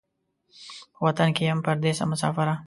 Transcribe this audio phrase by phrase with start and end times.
[0.93, 2.53] په وطن کې یم پردېسه مسافره